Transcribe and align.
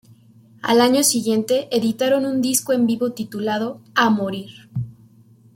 Al 0.63 0.81
año 0.81 1.03
siguiente 1.03 1.67
editaron 1.69 2.25
un 2.25 2.41
disco 2.41 2.73
en 2.73 2.87
vivo 2.87 3.11
titulado 3.11 3.81
"A 3.93 4.09
morir!!!". 4.09 4.49